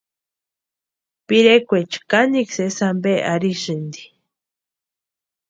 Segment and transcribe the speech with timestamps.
[1.27, 4.01] Pirekwaecha kanikwa sési ampe arhisïnti.